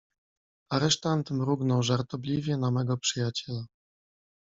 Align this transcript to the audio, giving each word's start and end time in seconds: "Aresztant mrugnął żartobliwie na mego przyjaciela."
"Aresztant 0.71 1.31
mrugnął 1.31 1.83
żartobliwie 1.83 2.57
na 2.57 2.71
mego 2.71 2.97
przyjaciela." 2.97 3.65